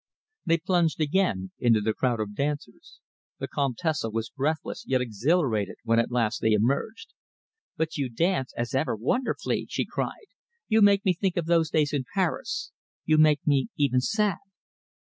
They 0.47 0.57
plunged 0.57 0.99
again 0.99 1.51
into 1.59 1.79
the 1.79 1.93
crowd 1.93 2.19
of 2.19 2.33
dancers. 2.33 2.99
The 3.37 3.47
Comtesse 3.47 4.03
was 4.11 4.31
breathless 4.31 4.83
yet 4.87 4.99
exhilarated 4.99 5.75
when 5.83 5.99
at 5.99 6.09
last 6.09 6.39
they 6.41 6.53
emerged. 6.53 7.13
"But 7.77 7.97
you 7.97 8.09
dance, 8.09 8.51
as 8.57 8.73
ever, 8.73 8.95
wonderfully!" 8.95 9.67
she 9.69 9.85
cried. 9.85 10.25
"You 10.67 10.81
make 10.81 11.05
me 11.05 11.13
think 11.13 11.37
of 11.37 11.45
those 11.45 11.69
days 11.69 11.93
in 11.93 12.05
Paris. 12.15 12.71
You 13.05 13.19
make 13.19 13.45
me 13.45 13.67
even 13.77 14.01
sad." 14.01 14.39